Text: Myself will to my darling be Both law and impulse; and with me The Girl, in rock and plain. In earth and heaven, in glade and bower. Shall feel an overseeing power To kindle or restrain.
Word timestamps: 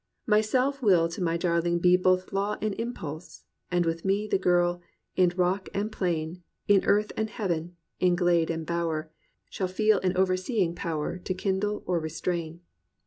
Myself 0.25 0.81
will 0.81 1.07
to 1.09 1.21
my 1.21 1.37
darling 1.37 1.77
be 1.77 1.95
Both 1.95 2.33
law 2.33 2.57
and 2.59 2.73
impulse; 2.73 3.43
and 3.69 3.85
with 3.85 4.03
me 4.03 4.25
The 4.27 4.39
Girl, 4.39 4.81
in 5.15 5.29
rock 5.35 5.69
and 5.75 5.91
plain. 5.91 6.41
In 6.67 6.83
earth 6.85 7.11
and 7.15 7.29
heaven, 7.29 7.75
in 7.99 8.15
glade 8.15 8.49
and 8.49 8.65
bower. 8.65 9.11
Shall 9.51 9.67
feel 9.67 9.99
an 9.99 10.17
overseeing 10.17 10.73
power 10.73 11.19
To 11.19 11.33
kindle 11.35 11.83
or 11.85 11.99
restrain. 11.99 12.61